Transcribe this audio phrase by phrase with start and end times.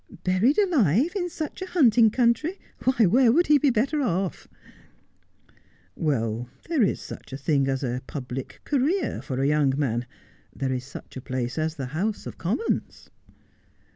[0.23, 2.57] 'Buried alive in such a hunting country!
[2.85, 4.47] Why, where could he be better off?''
[5.95, 10.07] Well, there is such a thing as a public career for a young man—
[10.55, 13.11] there is such a place as the House of Commons.'